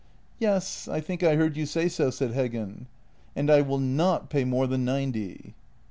"Yes; 0.39 0.87
I 0.87 0.99
think 0.99 1.21
I 1.21 1.35
heard 1.35 1.55
you 1.55 1.67
say 1.67 1.87
so," 1.87 2.09
said 2.09 2.31
Heggen." 2.33 2.87
And 3.35 3.51
I 3.51 3.61
will 3.61 3.77
not 3.77 4.31
pay 4.31 4.43
more 4.45 4.65
than 4.65 4.83
ninety." 4.83 5.53